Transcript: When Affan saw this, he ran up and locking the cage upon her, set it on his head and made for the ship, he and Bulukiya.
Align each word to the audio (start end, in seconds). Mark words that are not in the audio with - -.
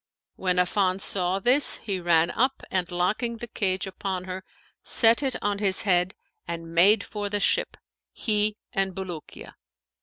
When 0.35 0.55
Affan 0.57 0.99
saw 0.99 1.37
this, 1.37 1.77
he 1.77 1.99
ran 1.99 2.31
up 2.31 2.63
and 2.71 2.91
locking 2.91 3.37
the 3.37 3.45
cage 3.47 3.85
upon 3.85 4.23
her, 4.23 4.43
set 4.81 5.21
it 5.21 5.35
on 5.43 5.59
his 5.59 5.83
head 5.83 6.15
and 6.47 6.73
made 6.73 7.03
for 7.03 7.29
the 7.29 7.39
ship, 7.39 7.77
he 8.11 8.57
and 8.73 8.95
Bulukiya. 8.95 9.53